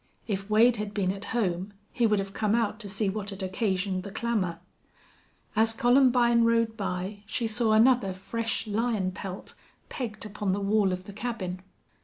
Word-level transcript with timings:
If 0.25 0.49
Wade 0.49 0.77
had 0.77 0.95
been 0.95 1.11
at 1.11 1.25
home 1.25 1.73
he 1.91 2.07
would 2.07 2.17
have 2.17 2.33
come 2.33 2.55
out 2.55 2.79
to 2.79 2.89
see 2.89 3.07
what 3.07 3.29
had 3.29 3.43
occasioned 3.43 4.01
the 4.01 4.09
clamor. 4.09 4.57
As 5.55 5.73
Columbine 5.75 6.43
rode 6.43 6.75
by 6.75 7.21
she 7.27 7.45
saw 7.45 7.73
another 7.73 8.11
fresh 8.15 8.65
lion 8.65 9.11
pelt 9.11 9.53
pegged 9.89 10.25
upon 10.25 10.53
the 10.53 10.59
wall 10.59 10.91
of 10.91 11.03
the 11.03 11.13
cabin. 11.13 11.61